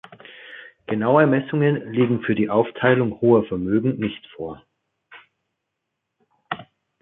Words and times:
Genaue 0.87 1.27
Messungen 1.27 1.91
liegen 1.93 2.23
für 2.23 2.33
die 2.33 2.49
Aufteilung 2.49 3.21
hoher 3.21 3.45
Vermögen 3.45 3.99
nicht 3.99 4.25
vor. 4.35 4.63